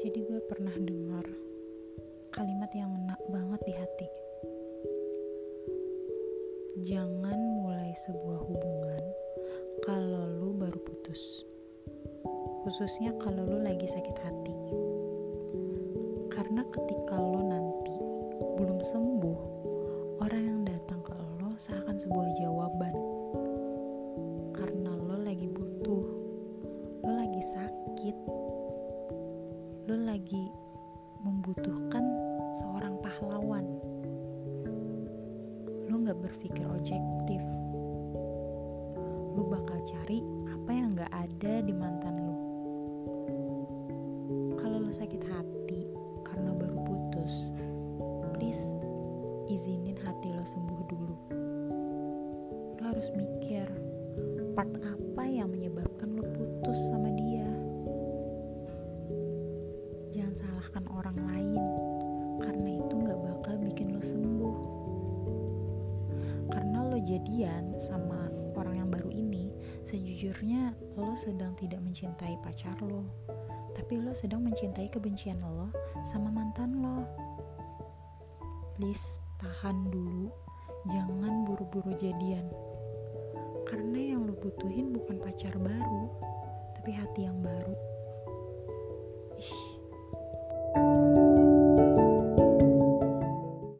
Jadi 0.00 0.24
gue 0.24 0.40
pernah 0.48 0.72
dengar 0.80 1.28
kalimat 2.32 2.72
yang 2.72 2.88
enak 3.04 3.20
banget 3.28 3.60
di 3.68 3.74
hati. 3.76 4.08
Jangan 6.80 7.36
mulai 7.36 7.92
sebuah 8.08 8.40
hubungan 8.48 9.04
kalau 9.84 10.24
lu 10.40 10.56
baru 10.56 10.80
putus. 10.80 11.44
Khususnya 12.64 13.12
kalau 13.20 13.44
lu 13.44 13.60
lagi 13.60 13.84
sakit 13.84 14.16
hati. 14.24 14.56
Karena 16.32 16.64
ketika 16.72 17.20
lo 17.20 17.44
nanti 17.44 17.96
belum 18.56 18.80
sembuh, 18.80 19.40
orang 20.24 20.42
yang 20.48 20.60
datang 20.64 21.04
ke 21.04 21.12
lo 21.12 21.52
seakan 21.60 22.00
sebuah 22.00 22.28
jawaban. 22.40 22.94
Karena 24.56 24.96
lo 24.96 25.20
lagi 25.20 25.44
butuh, 25.44 26.04
lo 27.04 27.10
lagi 27.12 27.42
sakit, 27.52 28.16
lo 29.90 30.06
lagi 30.06 30.46
membutuhkan 31.26 32.14
seorang 32.54 32.94
pahlawan. 33.02 33.66
Lo 35.90 35.98
gak 36.06 36.14
berpikir 36.14 36.62
objektif. 36.62 37.42
Lo 39.34 39.42
bakal 39.50 39.82
cari 39.82 40.22
apa 40.46 40.70
yang 40.70 40.94
gak 40.94 41.10
ada 41.10 41.58
di 41.66 41.74
mantan 41.74 42.22
lo. 42.22 42.36
Kalau 44.62 44.78
lo 44.78 44.94
sakit 44.94 45.26
hati 45.26 45.90
karena 46.22 46.54
baru 46.54 46.78
putus, 46.86 47.50
please 48.38 48.78
izinin 49.50 49.98
hati 50.06 50.30
lo 50.30 50.46
sembuh 50.46 50.80
dulu. 50.86 51.16
Lo 52.78 52.82
harus 52.94 53.10
mikir 53.18 53.66
part 54.54 54.70
apa 54.86 55.26
yang 55.26 55.50
menyebabkan 55.50 56.14
lo 56.14 56.22
putus 56.30 56.78
sama 56.94 57.10
dia. 57.10 57.19
Jangan 60.70 60.86
salahkan 60.86 61.02
orang 61.02 61.18
lain 61.26 61.62
karena 62.38 62.70
itu 62.78 62.94
gak 63.02 63.18
bakal 63.26 63.54
bikin 63.58 63.90
lo 63.90 63.98
sembuh. 63.98 64.58
Karena 66.46 66.86
lo 66.86 66.94
jadian 67.02 67.74
sama 67.82 68.30
orang 68.54 68.78
yang 68.78 68.90
baru 68.94 69.10
ini, 69.10 69.50
sejujurnya 69.82 70.78
lo 70.94 71.18
sedang 71.18 71.58
tidak 71.58 71.82
mencintai 71.82 72.38
pacar 72.38 72.78
lo, 72.86 73.02
tapi 73.74 73.98
lo 73.98 74.14
sedang 74.14 74.46
mencintai 74.46 74.86
kebencian 74.94 75.42
lo 75.42 75.74
sama 76.06 76.30
mantan 76.30 76.78
lo. 76.78 77.02
Please 78.78 79.18
tahan 79.42 79.90
dulu, 79.90 80.30
jangan 80.86 81.42
buru-buru 81.50 81.98
jadian. 81.98 82.46
Karena 83.66 84.14
yang 84.14 84.22
lo 84.22 84.38
butuhin 84.38 84.89